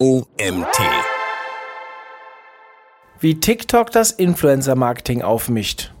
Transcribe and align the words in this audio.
OMT. 0.00 0.78
Wie 3.18 3.40
TikTok 3.40 3.90
das 3.90 4.12
Influencer-Marketing 4.12 5.22
aufmischt. 5.22 5.92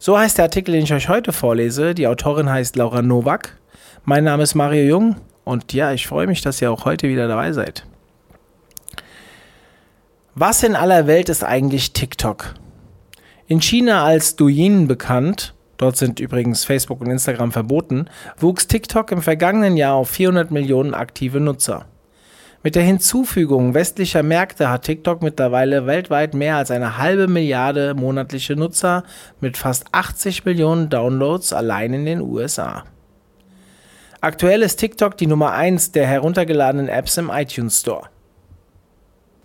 So 0.00 0.18
heißt 0.18 0.38
der 0.38 0.46
Artikel, 0.46 0.72
den 0.72 0.82
ich 0.82 0.92
euch 0.92 1.08
heute 1.08 1.32
vorlese. 1.32 1.94
Die 1.94 2.08
Autorin 2.08 2.50
heißt 2.50 2.74
Laura 2.74 3.02
Nowak. 3.02 3.56
Mein 4.04 4.24
Name 4.24 4.42
ist 4.42 4.56
Mario 4.56 4.82
Jung 4.82 5.16
und 5.44 5.72
ja, 5.72 5.92
ich 5.92 6.08
freue 6.08 6.26
mich, 6.26 6.40
dass 6.40 6.60
ihr 6.60 6.72
auch 6.72 6.86
heute 6.86 7.08
wieder 7.08 7.28
dabei 7.28 7.52
seid. 7.52 7.86
Was 10.34 10.64
in 10.64 10.74
aller 10.74 11.06
Welt 11.06 11.28
ist 11.28 11.44
eigentlich 11.44 11.92
TikTok? 11.92 12.54
In 13.46 13.60
China 13.60 14.04
als 14.04 14.34
Douyin 14.34 14.88
bekannt, 14.88 15.54
dort 15.76 15.96
sind 15.96 16.18
übrigens 16.18 16.64
Facebook 16.64 17.00
und 17.00 17.12
Instagram 17.12 17.52
verboten, 17.52 18.06
wuchs 18.38 18.66
TikTok 18.66 19.12
im 19.12 19.22
vergangenen 19.22 19.76
Jahr 19.76 19.94
auf 19.94 20.10
400 20.10 20.50
Millionen 20.50 20.94
aktive 20.94 21.38
Nutzer. 21.38 21.86
Mit 22.64 22.76
der 22.76 22.82
Hinzufügung 22.82 23.74
westlicher 23.74 24.22
Märkte 24.22 24.70
hat 24.70 24.84
TikTok 24.84 25.20
mittlerweile 25.20 25.86
weltweit 25.86 26.32
mehr 26.32 26.56
als 26.56 26.70
eine 26.70 26.96
halbe 26.96 27.28
Milliarde 27.28 27.92
monatliche 27.92 28.56
Nutzer 28.56 29.04
mit 29.38 29.58
fast 29.58 29.84
80 29.92 30.46
Millionen 30.46 30.88
Downloads 30.88 31.52
allein 31.52 31.92
in 31.92 32.06
den 32.06 32.22
USA. 32.22 32.84
Aktuell 34.22 34.62
ist 34.62 34.76
TikTok 34.76 35.18
die 35.18 35.26
Nummer 35.26 35.52
1 35.52 35.92
der 35.92 36.06
heruntergeladenen 36.06 36.88
Apps 36.88 37.18
im 37.18 37.28
iTunes 37.28 37.80
Store. 37.80 38.08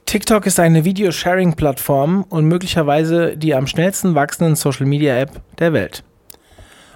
TikTok 0.05 0.45
ist 0.45 0.61
eine 0.61 0.85
Video-Sharing-Plattform 0.85 2.23
und 2.29 2.45
möglicherweise 2.45 3.35
die 3.35 3.53
am 3.53 3.67
schnellsten 3.67 4.15
wachsenden 4.15 4.55
Social-Media-App 4.55 5.41
der 5.59 5.73
Welt. 5.73 6.05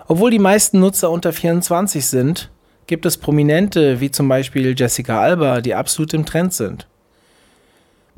Obwohl 0.08 0.32
die 0.32 0.40
meisten 0.40 0.80
Nutzer 0.80 1.12
unter 1.12 1.34
24 1.34 2.06
sind, 2.06 2.50
gibt 2.88 3.06
es 3.06 3.18
Prominente 3.18 4.00
wie 4.00 4.12
zum 4.12 4.28
Beispiel 4.28 4.76
Jessica 4.78 5.22
Alba, 5.22 5.62
die 5.62 5.76
absolut 5.76 6.14
im 6.14 6.26
Trend 6.26 6.54
sind. 6.54 6.88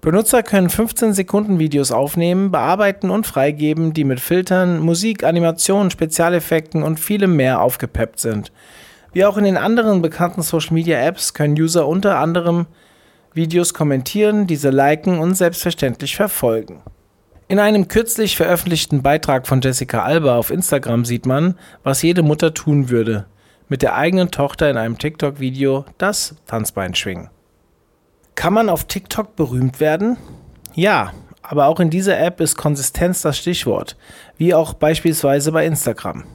Benutzer 0.02 0.44
können 0.44 0.70
15 0.70 1.14
Sekunden 1.14 1.58
Videos 1.58 1.92
aufnehmen, 1.92 2.52
bearbeiten 2.52 3.10
und 3.10 3.26
freigeben, 3.26 3.94
die 3.94 4.04
mit 4.04 4.20
Filtern, 4.20 4.80
Musik, 4.80 5.24
Animationen, 5.24 5.90
Spezialeffekten 5.90 6.84
und 6.84 7.00
vielem 7.00 7.36
mehr 7.36 7.62
aufgepeppt 7.62 8.20
sind. 8.20 8.52
Wie 9.14 9.26
auch 9.26 9.38
in 9.38 9.46
den 9.46 9.58
anderen 9.58 10.02
bekannten 10.02 10.44
Social 10.44 10.74
Media 10.74 11.00
Apps 11.00 11.34
können 11.34 11.60
User 11.60 11.88
unter 11.88 12.20
anderem 12.20 12.68
Videos 13.34 13.74
kommentieren, 13.74 14.46
diese 14.46 14.70
liken 14.70 15.18
und 15.18 15.36
selbstverständlich 15.36 16.16
verfolgen. 16.16 16.82
In 17.48 17.60
einem 17.60 17.88
kürzlich 17.88 18.38
veröffentlichten 18.38 19.02
Beitrag 19.02 19.48
von 19.48 19.62
Jessica 19.62 20.04
Alba 20.04 20.36
auf 20.36 20.52
Instagram 20.52 21.06
sieht 21.06 21.26
man, 21.26 21.56
was 21.84 22.02
jede 22.02 22.24
Mutter 22.24 22.54
tun 22.54 22.90
würde 22.90 23.26
mit 23.68 23.82
der 23.82 23.96
eigenen 23.96 24.32
Tochter 24.32 24.70
in 24.70 24.78
einem 24.78 24.98
TikTok-Video 24.98 25.86
das 25.98 26.36
Tanzbein 26.46 26.96
schwingen. 26.96 27.30
Kann 28.36 28.54
man 28.54 28.70
auf 28.70 28.86
TikTok 28.86 29.36
berühmt 29.36 29.80
werden? 29.80 30.18
Ja, 30.74 31.14
aber 31.42 31.68
auch 31.68 31.80
in 31.80 31.90
dieser 31.90 32.20
App 32.20 32.42
ist 32.42 32.58
Konsistenz 32.58 33.22
das 33.22 33.38
Stichwort, 33.38 33.98
wie 34.38 34.54
auch 34.54 34.74
beispielsweise 34.74 35.52
bei 35.52 35.66
Instagram. 35.66 36.26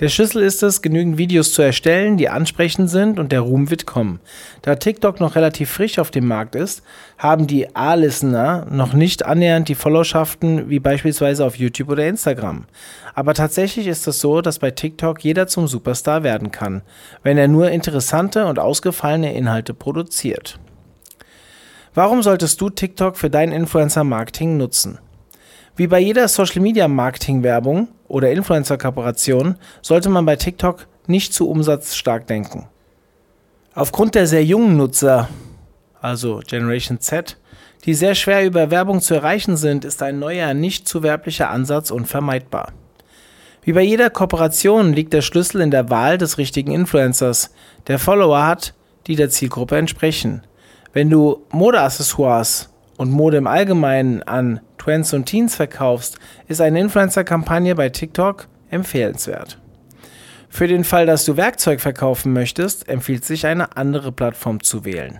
Der 0.00 0.08
Schlüssel 0.08 0.42
ist 0.42 0.64
es, 0.64 0.82
genügend 0.82 1.18
Videos 1.18 1.52
zu 1.52 1.62
erstellen, 1.62 2.16
die 2.16 2.28
ansprechend 2.28 2.90
sind 2.90 3.20
und 3.20 3.30
der 3.30 3.42
Ruhm 3.42 3.70
wird 3.70 3.86
kommen. 3.86 4.18
Da 4.62 4.74
TikTok 4.74 5.20
noch 5.20 5.36
relativ 5.36 5.70
frisch 5.70 6.00
auf 6.00 6.10
dem 6.10 6.26
Markt 6.26 6.56
ist, 6.56 6.82
haben 7.16 7.46
die 7.46 7.76
A-Listener 7.76 8.66
noch 8.68 8.92
nicht 8.92 9.24
annähernd 9.24 9.68
die 9.68 9.76
Followschaften 9.76 10.68
wie 10.68 10.80
beispielsweise 10.80 11.44
auf 11.44 11.56
YouTube 11.56 11.90
oder 11.90 12.08
Instagram. 12.08 12.64
Aber 13.14 13.34
tatsächlich 13.34 13.86
ist 13.86 14.08
es 14.08 14.18
so, 14.18 14.40
dass 14.40 14.58
bei 14.58 14.72
TikTok 14.72 15.22
jeder 15.22 15.46
zum 15.46 15.68
Superstar 15.68 16.24
werden 16.24 16.50
kann, 16.50 16.82
wenn 17.22 17.38
er 17.38 17.46
nur 17.46 17.70
interessante 17.70 18.46
und 18.46 18.58
ausgefallene 18.58 19.32
Inhalte 19.32 19.74
produziert. 19.74 20.58
Warum 21.94 22.24
solltest 22.24 22.60
du 22.60 22.68
TikTok 22.68 23.16
für 23.16 23.30
dein 23.30 23.52
Influencer-Marketing 23.52 24.56
nutzen? 24.56 24.98
Wie 25.76 25.86
bei 25.86 26.00
jeder 26.00 26.26
Social-Media-Marketing-Werbung 26.26 27.88
oder 28.08 28.30
Influencer-Kooperation 28.32 29.56
sollte 29.82 30.08
man 30.08 30.26
bei 30.26 30.36
TikTok 30.36 30.86
nicht 31.06 31.32
zu 31.32 31.48
umsatzstark 31.48 32.26
denken. 32.26 32.68
Aufgrund 33.74 34.14
der 34.14 34.26
sehr 34.26 34.44
jungen 34.44 34.76
Nutzer, 34.76 35.28
also 36.00 36.40
Generation 36.46 37.00
Z, 37.00 37.36
die 37.84 37.94
sehr 37.94 38.14
schwer 38.14 38.46
über 38.46 38.70
Werbung 38.70 39.00
zu 39.00 39.14
erreichen 39.14 39.56
sind, 39.56 39.84
ist 39.84 40.02
ein 40.02 40.18
neuer, 40.18 40.54
nicht 40.54 40.88
zu 40.88 41.02
werblicher 41.02 41.50
Ansatz 41.50 41.90
unvermeidbar. 41.90 42.72
Wie 43.62 43.72
bei 43.72 43.82
jeder 43.82 44.10
Kooperation 44.10 44.92
liegt 44.92 45.12
der 45.12 45.22
Schlüssel 45.22 45.60
in 45.60 45.70
der 45.70 45.90
Wahl 45.90 46.18
des 46.18 46.38
richtigen 46.38 46.72
Influencers, 46.72 47.50
der 47.86 47.98
Follower 47.98 48.46
hat, 48.46 48.74
die 49.06 49.16
der 49.16 49.30
Zielgruppe 49.30 49.76
entsprechen. 49.76 50.42
Wenn 50.92 51.10
du 51.10 51.44
Modeaccessoires 51.50 52.70
und 52.96 53.10
Mode 53.10 53.38
im 53.38 53.46
Allgemeinen 53.46 54.22
an 54.22 54.60
Twins 54.78 55.12
und 55.12 55.26
Teens 55.26 55.56
verkaufst, 55.56 56.18
ist 56.48 56.60
eine 56.60 56.80
Influencer-Kampagne 56.80 57.74
bei 57.74 57.88
TikTok 57.88 58.48
empfehlenswert. 58.70 59.58
Für 60.48 60.68
den 60.68 60.84
Fall, 60.84 61.06
dass 61.06 61.24
du 61.24 61.36
Werkzeug 61.36 61.80
verkaufen 61.80 62.32
möchtest, 62.32 62.88
empfiehlt 62.88 63.24
sich 63.24 63.46
eine 63.46 63.76
andere 63.76 64.12
Plattform 64.12 64.62
zu 64.62 64.84
wählen. 64.84 65.18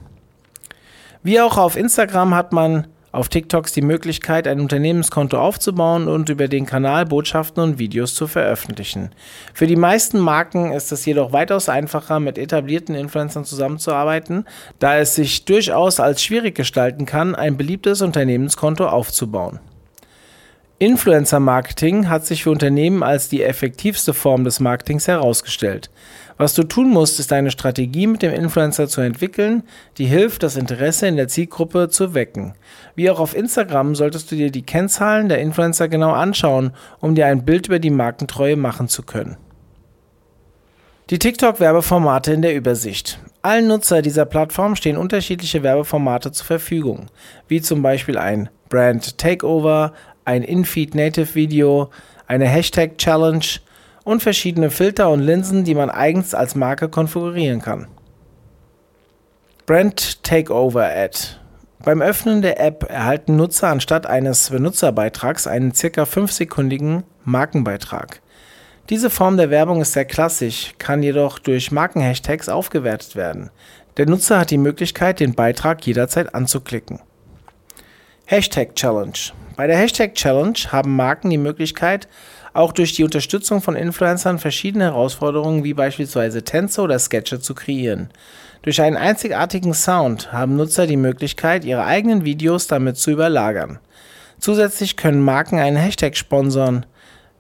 Wie 1.23 1.41
auch 1.41 1.57
auf 1.57 1.77
Instagram 1.77 2.35
hat 2.35 2.53
man 2.53 2.87
auf 3.15 3.29
TikToks 3.29 3.73
die 3.73 3.83
Möglichkeit, 3.83 4.49
ein 4.49 4.61
Unternehmenskonto 4.61 5.39
aufzubauen 5.39 6.09
und 6.09 6.29
über 6.29 6.49
den 6.49 6.67
Kanal 6.67 7.07
Botschaften 7.07 7.63
und 7.63 7.79
Videos 7.79 8.15
zu 8.15 8.27
veröffentlichen. 8.27 9.11
Für 9.53 9.69
die 9.69 9.77
meisten 9.77 10.19
Marken 10.19 10.73
ist 10.73 10.91
es 10.91 11.07
jedoch 11.07 11.33
weitaus 11.33 11.69
einfacher, 11.69 12.19
mit 12.19 12.39
etablierten 12.39 12.95
Influencern 12.95 13.45
zusammenzuarbeiten, 13.45 14.47
da 14.81 14.99
es 14.99 15.15
sich 15.15 15.45
durchaus 15.45 16.01
als 16.01 16.23
schwierig 16.23 16.57
gestalten 16.57 17.07
kann, 17.07 17.35
ein 17.37 17.57
beliebtes 17.57 18.03
Unternehmenskonto 18.03 18.87
aufzubauen. 18.87 19.61
Influencer-Marketing 20.81 22.09
hat 22.09 22.27
sich 22.27 22.43
für 22.43 22.51
Unternehmen 22.51 23.05
als 23.05 23.29
die 23.29 23.45
effektivste 23.45 24.13
Form 24.13 24.43
des 24.43 24.59
Marketings 24.59 25.07
herausgestellt. 25.07 25.89
Was 26.37 26.55
du 26.55 26.65
tun 26.65 26.91
musst, 26.91 27.21
ist 27.21 27.33
eine 27.33 27.53
Strategie 27.53 28.09
mit 28.09 28.23
dem 28.23 28.35
Influencer 28.35 28.89
zu 28.89 29.01
entwickeln, 29.01 29.63
die 29.99 30.07
hilft, 30.07 30.43
das 30.43 30.57
Interesse 30.57 31.07
in 31.07 31.17
der 31.17 31.29
Zielgruppe 31.29 31.91
zu 31.91 32.13
wecken. 32.13 32.55
Wie 32.97 33.09
auch 33.09 33.21
auf 33.21 33.37
Instagram 33.37 33.95
solltest 33.95 34.33
du 34.33 34.37
dir 34.37 34.51
die 34.51 34.67
Kennzahlen 34.67 35.29
der 35.29 35.39
Influencer 35.39 35.87
genau 35.87 36.11
anschauen, 36.11 36.73
um 36.99 37.15
dir 37.15 37.27
ein 37.27 37.45
Bild 37.45 37.69
über 37.69 37.79
die 37.79 37.91
Markentreue 37.91 38.57
machen 38.57 38.89
zu 38.89 39.05
können. 39.05 39.37
Die 41.11 41.21
TikTok-Werbeformate 41.21 42.33
in 42.33 42.43
der 42.43 42.57
Übersicht. 42.57 43.21
Allen 43.43 43.69
Nutzer 43.69 44.03
dieser 44.03 44.25
Plattform 44.25 44.75
stehen 44.75 44.97
unterschiedliche 44.97 45.63
Werbeformate 45.63 46.33
zur 46.33 46.47
Verfügung, 46.47 47.07
wie 47.47 47.61
zum 47.61 47.83
Beispiel 47.83 48.19
ein 48.19 48.49
Brand 48.71 49.19
Takeover, 49.19 49.93
ein 50.25 50.43
InFeed 50.43 50.95
Native 50.95 51.35
Video, 51.35 51.91
eine 52.27 52.47
Hashtag 52.47 52.99
Challenge 52.99 53.45
und 54.05 54.23
verschiedene 54.23 54.71
Filter 54.71 55.11
und 55.11 55.21
Linsen, 55.21 55.65
die 55.65 55.75
man 55.75 55.91
eigens 55.91 56.35
als 56.35 56.55
Marke 56.55 56.89
konfigurieren 56.89 57.61
kann. 57.61 57.89
Brand 59.67 60.23
Takeover 60.23 60.85
Ad. 60.85 61.19
Beim 61.85 62.03
Öffnen 62.03 62.43
der 62.43 62.61
App 62.61 62.89
erhalten 62.89 63.37
Nutzer 63.37 63.69
anstatt 63.69 64.07
eines 64.07 64.51
Benutzerbeitrags 64.51 65.47
einen 65.47 65.75
circa 65.75 66.05
5-sekundigen 66.05 67.05
Markenbeitrag. 67.25 68.21
Diese 68.91 69.09
Form 69.09 69.39
der 69.39 69.49
Werbung 69.49 69.81
ist 69.81 69.95
sehr 69.95 70.05
klassisch, 70.05 70.75
kann 70.79 71.03
jedoch 71.03 71.39
durch 71.39 71.73
Markenhashtags 71.73 72.51
aufgewertet 72.51 73.17
werden. 73.17 73.51
Der 73.97 74.07
Nutzer 74.07 74.39
hat 74.39 74.51
die 74.51 74.59
Möglichkeit, 74.59 75.21
den 75.21 75.35
Beitrag 75.35 75.87
jederzeit 75.87 76.35
anzuklicken. 76.35 77.01
Hashtag 78.27 78.75
Challenge. 78.75 79.13
Bei 79.57 79.69
der 79.69 79.77
Hashtag 79.77 80.15
Challenge 80.15 80.59
haben 80.73 80.97
Marken 80.97 81.31
die 81.31 81.39
Möglichkeit, 81.39 82.09
auch 82.55 82.73
durch 82.73 82.93
die 82.95 83.05
Unterstützung 83.05 83.63
von 83.63 83.77
Influencern 83.77 84.41
verschiedene 84.41 84.85
Herausforderungen 84.85 85.63
wie 85.63 85.75
beispielsweise 85.75 86.43
Tänze 86.43 86.81
oder 86.81 86.99
Sketche 86.99 87.39
zu 87.39 87.55
kreieren. 87.55 88.11
Durch 88.63 88.81
einen 88.81 88.97
einzigartigen 88.97 89.75
Sound 89.75 90.33
haben 90.33 90.57
Nutzer 90.57 90.87
die 90.87 90.97
Möglichkeit, 90.97 91.65
ihre 91.65 91.85
eigenen 91.85 92.25
Videos 92.25 92.67
damit 92.67 92.97
zu 92.97 93.13
überlagern. 93.13 93.79
Zusätzlich 94.41 94.97
können 94.97 95.23
Marken 95.23 95.59
einen 95.59 95.77
Hashtag 95.77 96.17
sponsern, 96.17 96.85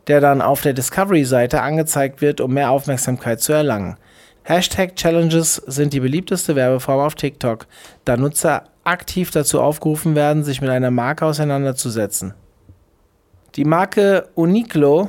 der 0.06 0.20
dann 0.20 0.42
auf 0.42 0.60
der 0.60 0.72
Discovery-Seite 0.72 1.62
angezeigt 1.62 2.20
wird, 2.20 2.40
um 2.40 2.54
mehr 2.54 2.70
Aufmerksamkeit 2.70 3.40
zu 3.40 3.52
erlangen. 3.52 3.96
Hashtag 4.42 4.94
Challenges 4.94 5.56
sind 5.66 5.92
die 5.92 6.00
beliebteste 6.00 6.54
Werbeform 6.54 7.00
auf 7.00 7.14
TikTok, 7.14 7.66
da 8.04 8.16
Nutzer 8.16 8.64
aktiv 8.84 9.30
dazu 9.30 9.60
aufgerufen 9.60 10.14
werden, 10.14 10.44
sich 10.44 10.60
mit 10.60 10.70
einer 10.70 10.90
Marke 10.90 11.26
auseinanderzusetzen. 11.26 12.34
Die 13.56 13.64
Marke 13.64 14.28
Uniqlo 14.34 15.08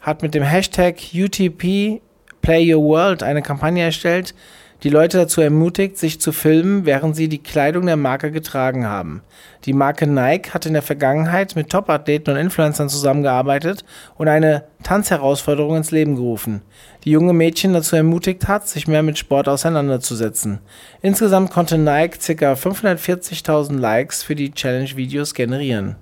hat 0.00 0.22
mit 0.22 0.34
dem 0.34 0.42
Hashtag 0.42 0.96
UTP 1.14 2.00
Play 2.40 2.74
Your 2.74 2.82
World 2.82 3.22
eine 3.22 3.42
Kampagne 3.42 3.84
erstellt, 3.84 4.34
die 4.82 4.88
Leute 4.88 5.18
dazu 5.18 5.40
ermutigt, 5.40 5.96
sich 5.96 6.20
zu 6.20 6.32
filmen, 6.32 6.86
während 6.86 7.14
sie 7.14 7.28
die 7.28 7.42
Kleidung 7.42 7.86
der 7.86 7.96
Marke 7.96 8.32
getragen 8.32 8.86
haben. 8.86 9.22
Die 9.64 9.72
Marke 9.72 10.06
Nike 10.08 10.52
hat 10.52 10.66
in 10.66 10.72
der 10.72 10.82
Vergangenheit 10.82 11.54
mit 11.54 11.70
Top-Athleten 11.70 12.30
und 12.30 12.36
Influencern 12.36 12.88
zusammengearbeitet 12.88 13.84
und 14.16 14.26
eine 14.26 14.64
Tanzherausforderung 14.82 15.76
ins 15.76 15.92
Leben 15.92 16.16
gerufen, 16.16 16.62
die 17.04 17.10
junge 17.10 17.32
Mädchen 17.32 17.72
dazu 17.72 17.94
ermutigt 17.94 18.48
hat, 18.48 18.66
sich 18.66 18.88
mehr 18.88 19.04
mit 19.04 19.18
Sport 19.18 19.48
auseinanderzusetzen. 19.48 20.58
Insgesamt 21.00 21.50
konnte 21.50 21.78
Nike 21.78 22.18
ca. 22.36 22.54
540.000 22.54 23.78
Likes 23.78 24.24
für 24.24 24.34
die 24.34 24.50
Challenge-Videos 24.50 25.34
generieren. 25.34 25.96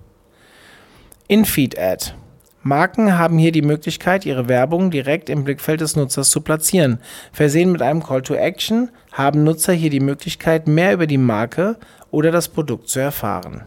In-Feed-Ad 1.29 2.15
Marken 2.63 3.17
haben 3.17 3.39
hier 3.39 3.53
die 3.53 3.63
Möglichkeit, 3.63 4.27
ihre 4.27 4.49
Werbung 4.49 4.91
direkt 4.91 5.31
im 5.31 5.45
Blickfeld 5.45 5.81
des 5.81 5.97
Nutzers 5.97 6.29
zu 6.29 6.43
platzieren. 6.43 7.01
Versehen 7.33 7.73
mit 7.73 7.81
einem 7.81 8.03
Call 8.03 8.21
to 8.21 8.35
Action 8.35 8.91
haben 9.13 9.45
Nutzer 9.45 9.73
hier 9.73 9.89
die 9.89 10.01
Möglichkeit, 10.01 10.69
mehr 10.69 10.93
über 10.93 11.07
die 11.07 11.19
Marke 11.19 11.79
oder 12.11 12.31
das 12.31 12.49
Produkt 12.49 12.89
zu 12.89 13.01
erfahren. 13.01 13.63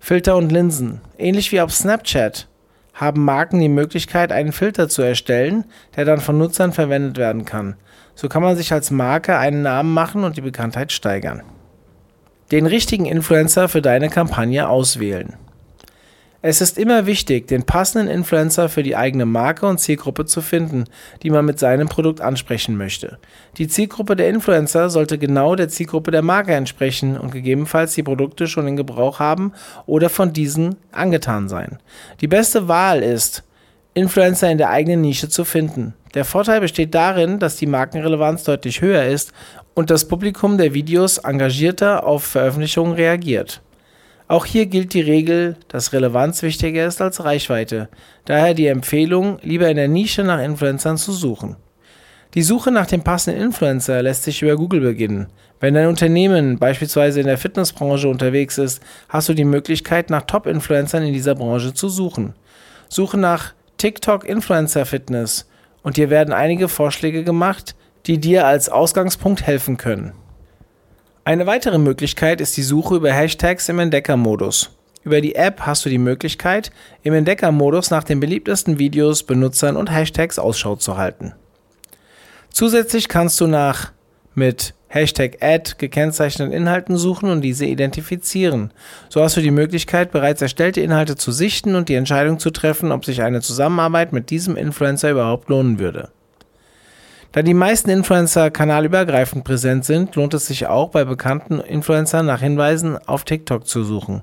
Filter 0.00 0.36
und 0.36 0.50
Linsen. 0.50 1.00
Ähnlich 1.16 1.52
wie 1.52 1.60
auf 1.60 1.72
Snapchat 1.72 2.48
haben 2.94 3.24
Marken 3.24 3.60
die 3.60 3.68
Möglichkeit, 3.68 4.32
einen 4.32 4.52
Filter 4.52 4.88
zu 4.88 5.02
erstellen, 5.02 5.64
der 5.94 6.04
dann 6.04 6.20
von 6.20 6.38
Nutzern 6.38 6.72
verwendet 6.72 7.18
werden 7.18 7.44
kann. 7.44 7.76
So 8.16 8.28
kann 8.28 8.42
man 8.42 8.56
sich 8.56 8.72
als 8.72 8.90
Marke 8.90 9.38
einen 9.38 9.62
Namen 9.62 9.94
machen 9.94 10.24
und 10.24 10.36
die 10.36 10.42
Bekanntheit 10.42 10.90
steigern. 10.90 11.42
Den 12.50 12.66
richtigen 12.66 13.06
Influencer 13.06 13.68
für 13.68 13.80
deine 13.80 14.10
Kampagne 14.10 14.68
auswählen. 14.68 15.36
Es 16.42 16.62
ist 16.62 16.78
immer 16.78 17.04
wichtig, 17.04 17.48
den 17.48 17.64
passenden 17.64 18.08
Influencer 18.08 18.70
für 18.70 18.82
die 18.82 18.96
eigene 18.96 19.26
Marke 19.26 19.66
und 19.66 19.76
Zielgruppe 19.76 20.24
zu 20.24 20.40
finden, 20.40 20.84
die 21.22 21.28
man 21.28 21.44
mit 21.44 21.58
seinem 21.58 21.86
Produkt 21.86 22.22
ansprechen 22.22 22.78
möchte. 22.78 23.18
Die 23.58 23.68
Zielgruppe 23.68 24.16
der 24.16 24.30
Influencer 24.30 24.88
sollte 24.88 25.18
genau 25.18 25.54
der 25.54 25.68
Zielgruppe 25.68 26.10
der 26.10 26.22
Marke 26.22 26.54
entsprechen 26.54 27.18
und 27.18 27.30
gegebenenfalls 27.30 27.92
die 27.94 28.02
Produkte 28.02 28.46
schon 28.46 28.66
in 28.66 28.76
Gebrauch 28.76 29.18
haben 29.18 29.52
oder 29.84 30.08
von 30.08 30.32
diesen 30.32 30.76
angetan 30.92 31.50
sein. 31.50 31.78
Die 32.22 32.28
beste 32.28 32.68
Wahl 32.68 33.02
ist, 33.02 33.44
Influencer 33.92 34.50
in 34.50 34.56
der 34.56 34.70
eigenen 34.70 35.02
Nische 35.02 35.28
zu 35.28 35.44
finden. 35.44 35.92
Der 36.14 36.24
Vorteil 36.24 36.62
besteht 36.62 36.94
darin, 36.94 37.38
dass 37.38 37.56
die 37.56 37.66
Markenrelevanz 37.66 38.44
deutlich 38.44 38.80
höher 38.80 39.04
ist 39.04 39.32
und 39.74 39.90
das 39.90 40.08
Publikum 40.08 40.56
der 40.56 40.72
Videos 40.72 41.18
engagierter 41.18 42.06
auf 42.06 42.24
Veröffentlichungen 42.24 42.94
reagiert. 42.94 43.60
Auch 44.30 44.46
hier 44.46 44.66
gilt 44.66 44.94
die 44.94 45.00
Regel, 45.00 45.56
dass 45.66 45.92
Relevanz 45.92 46.42
wichtiger 46.42 46.86
ist 46.86 47.02
als 47.02 47.24
Reichweite. 47.24 47.88
Daher 48.26 48.54
die 48.54 48.68
Empfehlung, 48.68 49.40
lieber 49.42 49.68
in 49.68 49.74
der 49.74 49.88
Nische 49.88 50.22
nach 50.22 50.40
Influencern 50.40 50.98
zu 50.98 51.10
suchen. 51.10 51.56
Die 52.34 52.42
Suche 52.42 52.70
nach 52.70 52.86
dem 52.86 53.02
passenden 53.02 53.42
Influencer 53.42 54.00
lässt 54.04 54.22
sich 54.22 54.40
über 54.40 54.54
Google 54.54 54.82
beginnen. 54.82 55.26
Wenn 55.58 55.74
dein 55.74 55.88
Unternehmen 55.88 56.60
beispielsweise 56.60 57.18
in 57.18 57.26
der 57.26 57.38
Fitnessbranche 57.38 58.06
unterwegs 58.06 58.56
ist, 58.56 58.80
hast 59.08 59.28
du 59.28 59.34
die 59.34 59.42
Möglichkeit, 59.42 60.10
nach 60.10 60.22
Top-Influencern 60.22 61.02
in 61.02 61.12
dieser 61.12 61.34
Branche 61.34 61.74
zu 61.74 61.88
suchen. 61.88 62.34
Suche 62.88 63.18
nach 63.18 63.54
TikTok 63.78 64.24
Influencer 64.24 64.86
Fitness 64.86 65.50
und 65.82 65.96
dir 65.96 66.08
werden 66.08 66.32
einige 66.32 66.68
Vorschläge 66.68 67.24
gemacht, 67.24 67.74
die 68.06 68.18
dir 68.18 68.46
als 68.46 68.68
Ausgangspunkt 68.68 69.42
helfen 69.42 69.76
können. 69.76 70.12
Eine 71.30 71.46
weitere 71.46 71.78
Möglichkeit 71.78 72.40
ist 72.40 72.56
die 72.56 72.64
Suche 72.64 72.96
über 72.96 73.12
Hashtags 73.12 73.68
im 73.68 73.78
Entdeckermodus. 73.78 74.70
Über 75.04 75.20
die 75.20 75.36
App 75.36 75.60
hast 75.60 75.84
du 75.84 75.88
die 75.88 75.96
Möglichkeit, 75.96 76.72
im 77.04 77.14
Entdeckermodus 77.14 77.92
nach 77.92 78.02
den 78.02 78.18
beliebtesten 78.18 78.80
Videos, 78.80 79.22
Benutzern 79.22 79.76
und 79.76 79.92
Hashtags 79.92 80.40
Ausschau 80.40 80.74
zu 80.74 80.96
halten. 80.96 81.34
Zusätzlich 82.52 83.06
kannst 83.06 83.40
du 83.40 83.46
nach 83.46 83.92
mit 84.34 84.74
Hashtag 84.88 85.36
Ad 85.40 85.74
gekennzeichneten 85.78 86.52
Inhalten 86.52 86.96
suchen 86.96 87.30
und 87.30 87.42
diese 87.42 87.64
identifizieren. 87.64 88.72
So 89.08 89.22
hast 89.22 89.36
du 89.36 89.40
die 89.40 89.52
Möglichkeit, 89.52 90.10
bereits 90.10 90.42
erstellte 90.42 90.80
Inhalte 90.80 91.14
zu 91.14 91.30
sichten 91.30 91.76
und 91.76 91.88
die 91.88 91.94
Entscheidung 91.94 92.40
zu 92.40 92.50
treffen, 92.50 92.90
ob 92.90 93.04
sich 93.04 93.22
eine 93.22 93.40
Zusammenarbeit 93.40 94.12
mit 94.12 94.30
diesem 94.30 94.56
Influencer 94.56 95.12
überhaupt 95.12 95.48
lohnen 95.48 95.78
würde. 95.78 96.10
Da 97.32 97.42
die 97.42 97.54
meisten 97.54 97.90
Influencer 97.90 98.50
kanalübergreifend 98.50 99.44
präsent 99.44 99.84
sind, 99.84 100.16
lohnt 100.16 100.34
es 100.34 100.46
sich 100.46 100.66
auch 100.66 100.90
bei 100.90 101.04
bekannten 101.04 101.60
Influencern 101.60 102.26
nach 102.26 102.40
Hinweisen 102.40 102.98
auf 103.06 103.22
TikTok 103.22 103.68
zu 103.68 103.84
suchen. 103.84 104.22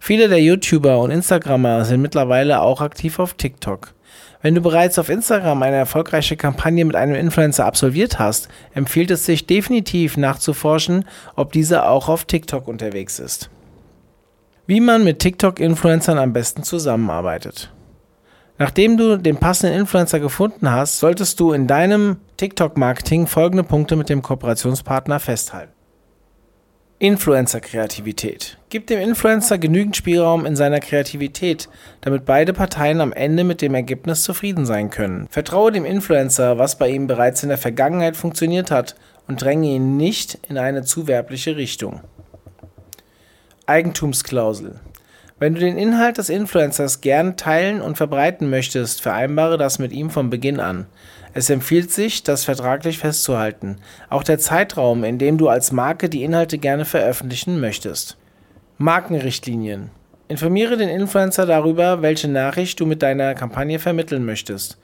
Viele 0.00 0.28
der 0.28 0.40
YouTuber 0.40 0.98
und 0.98 1.10
Instagrammer 1.10 1.84
sind 1.84 2.00
mittlerweile 2.00 2.62
auch 2.62 2.80
aktiv 2.80 3.18
auf 3.18 3.34
TikTok. 3.34 3.92
Wenn 4.40 4.54
du 4.54 4.62
bereits 4.62 4.98
auf 4.98 5.10
Instagram 5.10 5.62
eine 5.62 5.76
erfolgreiche 5.76 6.36
Kampagne 6.36 6.84
mit 6.84 6.96
einem 6.96 7.16
Influencer 7.16 7.66
absolviert 7.66 8.18
hast, 8.18 8.48
empfiehlt 8.72 9.10
es 9.10 9.26
sich 9.26 9.46
definitiv 9.46 10.16
nachzuforschen, 10.16 11.04
ob 11.36 11.52
dieser 11.52 11.90
auch 11.90 12.08
auf 12.08 12.24
TikTok 12.24 12.66
unterwegs 12.66 13.18
ist. 13.18 13.50
Wie 14.66 14.80
man 14.80 15.04
mit 15.04 15.18
TikTok-Influencern 15.18 16.18
am 16.18 16.32
besten 16.32 16.62
zusammenarbeitet. 16.62 17.72
Nachdem 18.58 18.96
du 18.96 19.16
den 19.16 19.36
passenden 19.36 19.78
Influencer 19.78 20.18
gefunden 20.18 20.70
hast, 20.70 20.98
solltest 20.98 21.38
du 21.38 21.52
in 21.52 21.68
deinem 21.68 22.16
TikTok-Marketing 22.38 23.28
folgende 23.28 23.62
Punkte 23.62 23.94
mit 23.94 24.08
dem 24.08 24.20
Kooperationspartner 24.20 25.20
festhalten. 25.20 25.72
Influencer-Kreativität. 26.98 28.58
Gib 28.70 28.88
dem 28.88 28.98
Influencer 28.98 29.56
genügend 29.56 29.96
Spielraum 29.96 30.44
in 30.44 30.56
seiner 30.56 30.80
Kreativität, 30.80 31.68
damit 32.00 32.24
beide 32.24 32.52
Parteien 32.52 33.00
am 33.00 33.12
Ende 33.12 33.44
mit 33.44 33.62
dem 33.62 33.76
Ergebnis 33.76 34.24
zufrieden 34.24 34.66
sein 34.66 34.90
können. 34.90 35.28
Vertraue 35.30 35.70
dem 35.70 35.84
Influencer, 35.84 36.58
was 36.58 36.76
bei 36.76 36.90
ihm 36.90 37.06
bereits 37.06 37.44
in 37.44 37.50
der 37.50 37.58
Vergangenheit 37.58 38.16
funktioniert 38.16 38.72
hat, 38.72 38.96
und 39.28 39.40
dränge 39.40 39.68
ihn 39.68 39.96
nicht 39.96 40.38
in 40.48 40.58
eine 40.58 40.82
zu 40.82 41.06
werbliche 41.06 41.56
Richtung. 41.56 42.00
Eigentumsklausel. 43.66 44.80
Wenn 45.40 45.54
du 45.54 45.60
den 45.60 45.78
Inhalt 45.78 46.18
des 46.18 46.30
Influencers 46.30 47.00
gern 47.00 47.36
teilen 47.36 47.80
und 47.80 47.96
verbreiten 47.96 48.50
möchtest, 48.50 49.00
vereinbare 49.00 49.56
das 49.56 49.78
mit 49.78 49.92
ihm 49.92 50.10
von 50.10 50.30
Beginn 50.30 50.58
an. 50.58 50.86
Es 51.32 51.48
empfiehlt 51.48 51.92
sich, 51.92 52.24
das 52.24 52.44
vertraglich 52.44 52.98
festzuhalten. 52.98 53.76
Auch 54.10 54.24
der 54.24 54.40
Zeitraum, 54.40 55.04
in 55.04 55.18
dem 55.18 55.38
du 55.38 55.48
als 55.48 55.70
Marke 55.70 56.08
die 56.08 56.24
Inhalte 56.24 56.58
gerne 56.58 56.84
veröffentlichen 56.84 57.60
möchtest. 57.60 58.16
Markenrichtlinien. 58.78 59.90
Informiere 60.26 60.76
den 60.76 60.88
Influencer 60.88 61.46
darüber, 61.46 62.02
welche 62.02 62.28
Nachricht 62.28 62.80
du 62.80 62.86
mit 62.86 63.02
deiner 63.02 63.34
Kampagne 63.34 63.78
vermitteln 63.78 64.24
möchtest. 64.24 64.76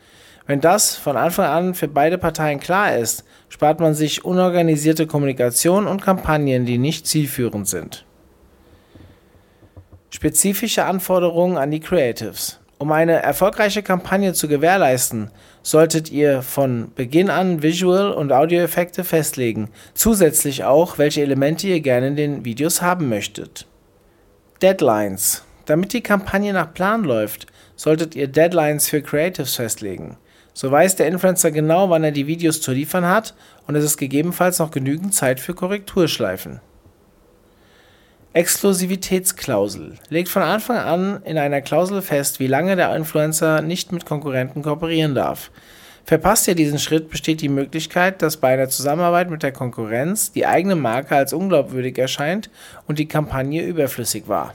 Wenn 0.46 0.60
das 0.60 0.94
von 0.94 1.16
Anfang 1.16 1.46
an 1.46 1.74
für 1.74 1.88
beide 1.88 2.16
Parteien 2.16 2.60
klar 2.60 2.96
ist, 2.96 3.24
spart 3.48 3.80
man 3.80 3.94
sich 3.94 4.24
unorganisierte 4.24 5.06
Kommunikation 5.08 5.88
und 5.88 6.02
Kampagnen, 6.02 6.64
die 6.64 6.78
nicht 6.78 7.08
zielführend 7.08 7.66
sind. 7.66 8.04
Spezifische 10.14 10.84
Anforderungen 10.84 11.58
an 11.58 11.72
die 11.72 11.80
Creatives. 11.80 12.60
Um 12.78 12.92
eine 12.92 13.14
erfolgreiche 13.14 13.82
Kampagne 13.82 14.32
zu 14.32 14.46
gewährleisten, 14.46 15.32
solltet 15.64 16.08
ihr 16.12 16.42
von 16.42 16.92
Beginn 16.94 17.30
an 17.30 17.64
Visual- 17.64 18.12
und 18.12 18.30
Audioeffekte 18.30 19.02
festlegen, 19.02 19.70
zusätzlich 19.92 20.62
auch, 20.62 20.98
welche 20.98 21.22
Elemente 21.22 21.66
ihr 21.66 21.80
gerne 21.80 22.06
in 22.06 22.14
den 22.14 22.44
Videos 22.44 22.80
haben 22.80 23.08
möchtet. 23.08 23.66
Deadlines. 24.62 25.42
Damit 25.66 25.92
die 25.92 26.00
Kampagne 26.00 26.52
nach 26.52 26.72
Plan 26.72 27.02
läuft, 27.02 27.48
solltet 27.74 28.14
ihr 28.14 28.28
Deadlines 28.28 28.88
für 28.88 29.02
Creatives 29.02 29.56
festlegen. 29.56 30.16
So 30.52 30.70
weiß 30.70 30.94
der 30.94 31.08
Influencer 31.08 31.50
genau, 31.50 31.90
wann 31.90 32.04
er 32.04 32.12
die 32.12 32.28
Videos 32.28 32.60
zu 32.60 32.70
liefern 32.70 33.08
hat 33.08 33.34
und 33.66 33.74
es 33.74 33.82
ist 33.82 33.96
gegebenenfalls 33.96 34.60
noch 34.60 34.70
genügend 34.70 35.12
Zeit 35.12 35.40
für 35.40 35.54
Korrekturschleifen. 35.54 36.60
Exklusivitätsklausel 38.34 39.94
legt 40.08 40.28
von 40.28 40.42
Anfang 40.42 40.76
an 40.76 41.22
in 41.24 41.38
einer 41.38 41.60
Klausel 41.62 42.02
fest, 42.02 42.40
wie 42.40 42.48
lange 42.48 42.74
der 42.74 42.94
Influencer 42.96 43.62
nicht 43.62 43.92
mit 43.92 44.06
Konkurrenten 44.06 44.62
kooperieren 44.62 45.14
darf. 45.14 45.52
Verpasst 46.04 46.48
ihr 46.48 46.56
diesen 46.56 46.80
Schritt, 46.80 47.08
besteht 47.08 47.40
die 47.40 47.48
Möglichkeit, 47.48 48.20
dass 48.22 48.36
bei 48.36 48.52
einer 48.52 48.68
Zusammenarbeit 48.68 49.30
mit 49.30 49.44
der 49.44 49.52
Konkurrenz 49.52 50.32
die 50.32 50.46
eigene 50.46 50.74
Marke 50.74 51.14
als 51.14 51.32
unglaubwürdig 51.32 51.96
erscheint 51.96 52.50
und 52.88 52.98
die 52.98 53.06
Kampagne 53.06 53.62
überflüssig 53.62 54.26
war. 54.26 54.54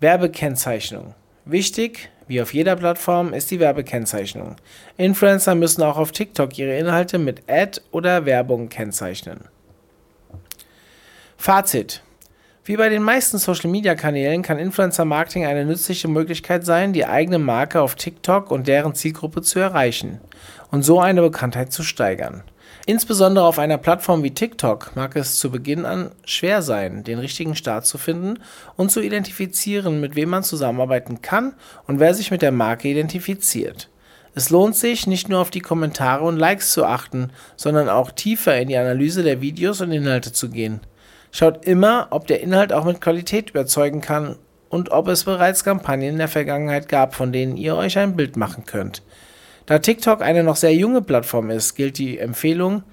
Werbekennzeichnung. 0.00 1.14
Wichtig, 1.46 2.10
wie 2.28 2.42
auf 2.42 2.52
jeder 2.52 2.76
Plattform, 2.76 3.32
ist 3.32 3.50
die 3.50 3.58
Werbekennzeichnung. 3.58 4.56
Influencer 4.98 5.54
müssen 5.54 5.82
auch 5.82 5.96
auf 5.96 6.12
TikTok 6.12 6.58
ihre 6.58 6.76
Inhalte 6.76 7.18
mit 7.18 7.42
Ad 7.48 7.80
oder 7.90 8.26
Werbung 8.26 8.68
kennzeichnen. 8.68 9.40
Fazit. 11.38 12.02
Wie 12.66 12.78
bei 12.78 12.88
den 12.88 13.02
meisten 13.02 13.36
Social-Media-Kanälen 13.36 14.40
kann 14.40 14.58
Influencer-Marketing 14.58 15.44
eine 15.44 15.66
nützliche 15.66 16.08
Möglichkeit 16.08 16.64
sein, 16.64 16.94
die 16.94 17.04
eigene 17.04 17.38
Marke 17.38 17.82
auf 17.82 17.94
TikTok 17.94 18.50
und 18.50 18.66
deren 18.66 18.94
Zielgruppe 18.94 19.42
zu 19.42 19.58
erreichen 19.58 20.18
und 20.70 20.82
so 20.82 20.98
eine 20.98 21.20
Bekanntheit 21.20 21.74
zu 21.74 21.82
steigern. 21.82 22.42
Insbesondere 22.86 23.44
auf 23.44 23.58
einer 23.58 23.76
Plattform 23.76 24.22
wie 24.22 24.30
TikTok 24.30 24.96
mag 24.96 25.14
es 25.14 25.36
zu 25.36 25.50
Beginn 25.50 25.84
an 25.84 26.12
schwer 26.24 26.62
sein, 26.62 27.04
den 27.04 27.18
richtigen 27.18 27.54
Start 27.54 27.84
zu 27.84 27.98
finden 27.98 28.38
und 28.76 28.90
zu 28.90 29.02
identifizieren, 29.02 30.00
mit 30.00 30.16
wem 30.16 30.30
man 30.30 30.42
zusammenarbeiten 30.42 31.20
kann 31.20 31.52
und 31.86 32.00
wer 32.00 32.14
sich 32.14 32.30
mit 32.30 32.40
der 32.40 32.52
Marke 32.52 32.88
identifiziert. 32.88 33.90
Es 34.34 34.48
lohnt 34.48 34.74
sich, 34.74 35.06
nicht 35.06 35.28
nur 35.28 35.40
auf 35.40 35.50
die 35.50 35.60
Kommentare 35.60 36.24
und 36.24 36.38
Likes 36.38 36.70
zu 36.70 36.86
achten, 36.86 37.30
sondern 37.56 37.90
auch 37.90 38.10
tiefer 38.10 38.56
in 38.58 38.68
die 38.68 38.78
Analyse 38.78 39.22
der 39.22 39.42
Videos 39.42 39.82
und 39.82 39.92
Inhalte 39.92 40.32
zu 40.32 40.48
gehen. 40.48 40.80
Schaut 41.36 41.66
immer, 41.66 42.06
ob 42.10 42.28
der 42.28 42.42
Inhalt 42.42 42.72
auch 42.72 42.84
mit 42.84 43.00
Qualität 43.00 43.50
überzeugen 43.50 44.00
kann 44.00 44.36
und 44.68 44.92
ob 44.92 45.08
es 45.08 45.24
bereits 45.24 45.64
Kampagnen 45.64 46.10
in 46.10 46.18
der 46.18 46.28
Vergangenheit 46.28 46.88
gab, 46.88 47.12
von 47.16 47.32
denen 47.32 47.56
ihr 47.56 47.74
euch 47.74 47.98
ein 47.98 48.14
Bild 48.14 48.36
machen 48.36 48.66
könnt. 48.66 49.02
Da 49.66 49.80
TikTok 49.80 50.22
eine 50.22 50.44
noch 50.44 50.54
sehr 50.54 50.72
junge 50.76 51.02
Plattform 51.02 51.50
ist, 51.50 51.74
gilt 51.74 51.98
die 51.98 52.20
Empfehlung, 52.20 52.84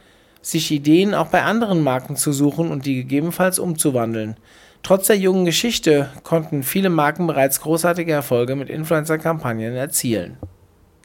sich 0.41 0.71
Ideen 0.71 1.13
auch 1.13 1.27
bei 1.27 1.43
anderen 1.43 1.83
Marken 1.83 2.15
zu 2.15 2.33
suchen 2.33 2.71
und 2.71 2.87
die 2.87 2.95
gegebenenfalls 2.95 3.59
umzuwandeln. 3.59 4.37
Trotz 4.81 5.05
der 5.05 5.19
jungen 5.19 5.45
Geschichte 5.45 6.09
konnten 6.23 6.63
viele 6.63 6.89
Marken 6.89 7.27
bereits 7.27 7.61
großartige 7.61 8.11
Erfolge 8.11 8.55
mit 8.55 8.71
Influencer-Kampagnen 8.71 9.75
erzielen. 9.75 10.37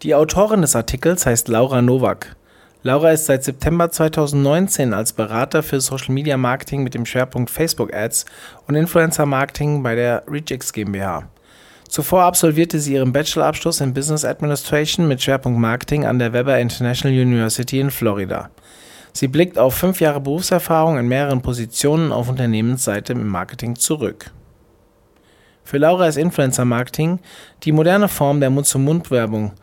Die 0.02 0.14
Autorin 0.14 0.62
des 0.62 0.75
Artikels 0.75 1.26
heißt 1.26 1.49
Laura 1.49 1.83
Nowak. 1.83 2.35
Laura 2.87 3.11
ist 3.11 3.26
seit 3.26 3.43
September 3.43 3.90
2019 3.90 4.95
als 4.95 5.12
Berater 5.12 5.64
für 5.64 5.81
Social 5.81 6.14
Media 6.14 6.37
Marketing 6.37 6.85
mit 6.85 6.95
dem 6.95 7.05
Schwerpunkt 7.05 7.50
Facebook 7.50 7.93
Ads 7.93 8.26
und 8.69 8.76
Influencer 8.76 9.26
Marketing 9.26 9.83
bei 9.83 9.97
der 9.97 10.23
Regix 10.31 10.73
GmbH. 10.73 11.28
Zuvor 11.88 12.23
absolvierte 12.23 12.78
sie 12.78 12.93
ihren 12.95 13.12
Bachelorabschluss 13.12 13.81
in 13.81 13.93
Business 13.93 14.25
Administration 14.25 15.09
mit 15.09 15.21
Schwerpunkt 15.21 15.59
Marketing 15.59 16.07
an 16.07 16.21
der 16.21 16.33
Weber 16.33 16.61
International 16.61 17.21
University 17.21 17.81
in 17.81 17.90
Florida. 17.90 18.50
Sie 19.12 19.26
blickt 19.26 19.59
auf 19.59 19.75
fünf 19.75 20.00
Jahre 20.00 20.21
Berufserfahrung 20.21 20.97
in 20.97 21.09
mehreren 21.09 21.43
Positionen 21.43 22.12
auf 22.12 22.28
Unternehmensseite 22.28 23.14
im 23.14 23.26
Marketing 23.26 23.75
zurück. 23.75 24.31
Für 25.64 25.78
Laura 25.78 26.07
ist 26.07 26.19
Influencer 26.19 26.64
Marketing 26.64 27.19
die 27.64 27.73
moderne 27.73 28.07
Form 28.07 28.38
der 28.38 28.50
Mund-zu-Mund-Werbung. 28.50 29.55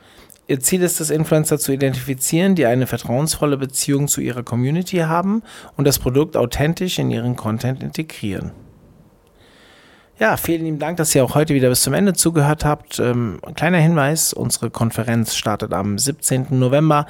Ihr 0.48 0.60
Ziel 0.60 0.82
ist 0.84 1.00
es, 1.00 1.10
Influencer 1.10 1.58
zu 1.58 1.72
identifizieren, 1.72 2.56
die 2.56 2.66
eine 2.66 2.86
vertrauensvolle 2.86 3.58
Beziehung 3.58 4.08
zu 4.08 4.20
ihrer 4.20 4.44
Community 4.44 4.98
haben 4.98 5.42
und 5.78 5.86
das 5.86 6.00
Produkt 6.00 6.36
authentisch 6.36 7.00
in 7.00 7.12
ihren 7.12 7.36
Content 7.36 7.82
integrieren. 7.82 8.52
Ja, 10.20 10.38
vielen 10.38 10.66
lieben 10.66 10.80
Dank, 10.80 10.98
dass 10.98 11.16
ihr 11.16 11.24
auch 11.24 11.34
heute 11.34 11.54
wieder 11.54 11.70
bis 11.70 11.82
zum 11.82 11.94
Ende 11.94 12.14
zugehört 12.14 12.66
habt. 12.66 13.00
Ähm, 13.00 13.40
kleiner 13.56 13.80
Hinweis, 13.80 14.34
unsere 14.34 14.70
Konferenz 14.70 15.36
startet 15.36 15.74
am 15.74 15.98
17. 15.98 16.48
November. 16.52 17.08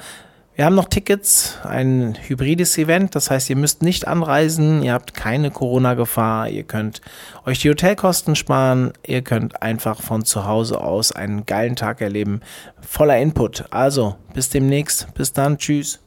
Wir 0.56 0.66
haben 0.66 0.76
noch 0.76 0.88
Tickets, 0.88 1.58
ein 1.64 2.16
hybrides 2.28 2.78
Event, 2.78 3.16
das 3.16 3.28
heißt, 3.28 3.50
ihr 3.50 3.56
müsst 3.56 3.82
nicht 3.82 4.06
anreisen, 4.06 4.84
ihr 4.84 4.92
habt 4.92 5.12
keine 5.12 5.50
Corona-Gefahr, 5.50 6.48
ihr 6.48 6.62
könnt 6.62 7.00
euch 7.44 7.58
die 7.58 7.70
Hotelkosten 7.70 8.36
sparen, 8.36 8.92
ihr 9.04 9.22
könnt 9.22 9.62
einfach 9.62 10.00
von 10.00 10.24
zu 10.24 10.46
Hause 10.46 10.80
aus 10.80 11.10
einen 11.10 11.44
geilen 11.44 11.74
Tag 11.74 12.00
erleben, 12.00 12.40
voller 12.80 13.18
Input. 13.18 13.64
Also, 13.70 14.14
bis 14.32 14.48
demnächst, 14.48 15.12
bis 15.14 15.32
dann, 15.32 15.58
tschüss. 15.58 16.03